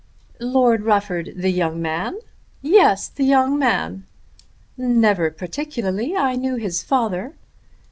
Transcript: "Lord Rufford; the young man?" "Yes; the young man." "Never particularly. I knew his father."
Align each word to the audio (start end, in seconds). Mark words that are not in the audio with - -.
"Lord 0.39 0.81
Rufford; 0.81 1.31
the 1.35 1.51
young 1.51 1.79
man?" 1.79 2.17
"Yes; 2.63 3.07
the 3.07 3.23
young 3.23 3.59
man." 3.59 4.07
"Never 4.75 5.29
particularly. 5.29 6.17
I 6.17 6.33
knew 6.35 6.55
his 6.55 6.81
father." 6.81 7.33